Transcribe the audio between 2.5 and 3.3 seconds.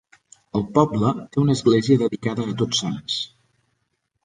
a Tots Sants.